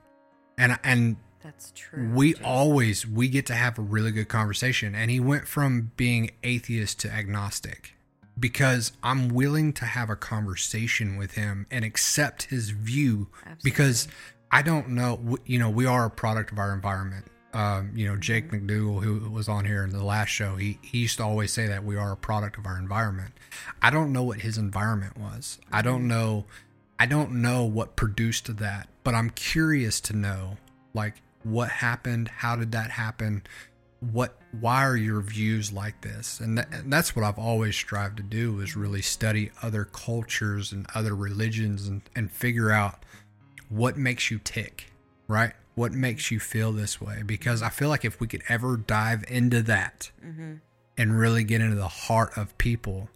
and 0.56 0.78
and 0.82 1.16
That's 1.42 1.72
true. 1.74 2.10
we 2.14 2.32
Jason. 2.32 2.44
always 2.46 3.06
we 3.06 3.28
get 3.28 3.46
to 3.46 3.54
have 3.54 3.78
a 3.78 3.82
really 3.82 4.10
good 4.10 4.28
conversation 4.28 4.94
and 4.94 5.10
he 5.10 5.20
went 5.20 5.46
from 5.46 5.92
being 5.96 6.30
atheist 6.42 6.98
to 7.00 7.10
agnostic 7.10 7.94
because 8.38 8.92
i'm 9.02 9.28
willing 9.28 9.72
to 9.72 9.84
have 9.84 10.10
a 10.10 10.16
conversation 10.16 11.16
with 11.16 11.32
him 11.32 11.66
and 11.70 11.84
accept 11.84 12.44
his 12.44 12.70
view 12.70 13.28
because 13.62 14.08
i 14.50 14.60
don't 14.62 14.88
know 14.88 15.36
you 15.46 15.58
know 15.58 15.70
we 15.70 15.86
are 15.86 16.04
a 16.06 16.10
product 16.10 16.52
of 16.52 16.58
our 16.58 16.72
environment 16.74 17.24
um, 17.54 17.92
you 17.94 18.06
know 18.06 18.16
jake 18.16 18.50
mm-hmm. 18.50 18.66
mcdougal 18.66 19.02
who 19.02 19.30
was 19.30 19.48
on 19.48 19.64
here 19.64 19.82
in 19.82 19.90
the 19.90 20.04
last 20.04 20.28
show 20.28 20.56
he, 20.56 20.78
he 20.82 20.98
used 20.98 21.16
to 21.16 21.24
always 21.24 21.52
say 21.52 21.66
that 21.66 21.84
we 21.84 21.96
are 21.96 22.12
a 22.12 22.16
product 22.16 22.58
of 22.58 22.66
our 22.66 22.78
environment. 22.78 23.32
I 23.80 23.90
don't 23.90 24.12
know 24.12 24.22
what 24.22 24.40
his 24.40 24.58
environment 24.58 25.16
was. 25.18 25.58
I 25.72 25.82
don't 25.82 26.00
mm-hmm. 26.00 26.08
know 26.08 26.44
i 26.98 27.06
don't 27.06 27.30
know 27.30 27.64
what 27.64 27.94
produced 27.96 28.56
that 28.56 28.88
but 29.04 29.14
i'm 29.14 29.30
curious 29.30 30.00
to 30.00 30.16
know 30.16 30.56
like 30.94 31.22
what 31.44 31.68
happened 31.68 32.28
how 32.28 32.56
did 32.56 32.72
that 32.72 32.90
happen 32.90 33.42
what 34.00 34.38
why 34.60 34.84
are 34.84 34.96
your 34.96 35.20
views 35.20 35.72
like 35.72 36.00
this? 36.00 36.40
And, 36.40 36.56
that, 36.58 36.72
and 36.72 36.92
that's 36.92 37.14
what 37.14 37.24
i've 37.24 37.38
always 37.38 37.74
strived 37.76 38.16
to 38.18 38.22
do 38.22 38.60
is 38.60 38.70
mm-hmm. 38.70 38.80
really 38.80 39.02
study 39.02 39.50
other 39.62 39.84
cultures 39.84 40.72
and 40.72 40.86
other 40.94 41.14
religions 41.14 41.88
and, 41.88 42.02
and 42.14 42.30
figure 42.30 42.70
out 42.70 43.04
what 43.68 43.96
makes 43.96 44.30
you 44.30 44.38
tick 44.38 44.86
right 45.26 45.52
what 45.78 45.92
makes 45.92 46.30
you 46.30 46.38
feel 46.40 46.72
this 46.72 47.00
way 47.00 47.22
because 47.24 47.62
i 47.62 47.68
feel 47.68 47.88
like 47.88 48.04
if 48.04 48.20
we 48.20 48.26
could 48.26 48.42
ever 48.48 48.76
dive 48.76 49.24
into 49.28 49.62
that 49.62 50.10
Mm-hmm. 50.24 50.54
and 50.98 51.18
really 51.18 51.44
get 51.44 51.60
into 51.60 51.76
the 51.76 51.88
heart 51.88 52.36
of 52.36 52.56
people 52.58 53.08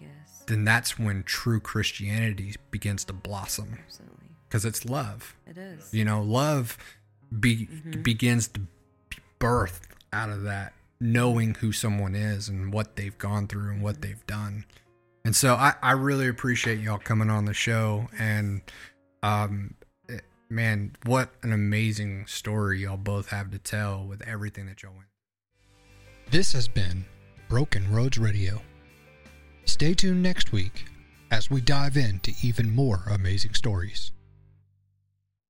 Yes. 0.00 0.44
then 0.46 0.64
that's 0.64 0.98
when 0.98 1.22
true 1.24 1.60
christianity 1.60 2.54
begins 2.70 3.04
to 3.06 3.12
blossom 3.12 3.78
Absolutely. 3.84 4.28
because 4.48 4.64
it's 4.64 4.84
love 4.84 5.34
It 5.46 5.58
is. 5.58 5.92
you 5.92 6.04
know 6.04 6.22
love 6.22 6.78
be, 7.40 7.66
Mhm. 7.66 8.02
begins 8.02 8.48
to 8.48 8.60
birth 9.38 9.88
out 10.12 10.30
of 10.30 10.42
that 10.44 10.72
knowing 11.00 11.54
who 11.56 11.72
someone 11.72 12.14
is 12.14 12.48
and 12.48 12.72
what 12.72 12.96
they've 12.96 13.18
gone 13.18 13.46
through 13.48 13.70
and 13.72 13.82
what 13.82 14.00
they've 14.00 14.24
done 14.26 14.64
and 15.24 15.34
so 15.34 15.54
i, 15.54 15.74
I 15.82 15.92
really 15.92 16.28
appreciate 16.28 16.78
y'all 16.80 16.98
coming 16.98 17.28
on 17.30 17.44
the 17.46 17.52
show 17.54 18.08
and 18.18 18.62
um 19.22 19.74
man 20.54 20.94
what 21.04 21.30
an 21.42 21.52
amazing 21.52 22.26
story 22.26 22.80
y'all 22.80 22.96
both 22.96 23.28
have 23.28 23.50
to 23.50 23.58
tell 23.58 24.04
with 24.04 24.22
everything 24.26 24.66
that 24.66 24.82
y'all 24.82 24.92
went 24.94 25.08
this 26.30 26.52
has 26.52 26.66
been 26.66 27.04
broken 27.48 27.90
roads 27.92 28.18
radio. 28.18 28.60
Stay 29.64 29.94
tuned 29.94 30.22
next 30.22 30.52
week 30.52 30.86
as 31.30 31.50
we 31.50 31.60
dive 31.60 31.96
into 31.96 32.32
even 32.42 32.74
more 32.74 33.02
amazing 33.10 33.54
stories 33.54 34.12